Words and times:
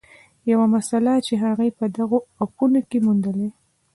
یوه 0.51 0.65
مسله 0.73 1.13
چې 1.27 1.33
هغې 1.43 1.69
په 1.79 1.85
دغو 1.97 2.17
اپونو 2.43 2.79
کې 2.89 2.97
موندلې 3.05 3.49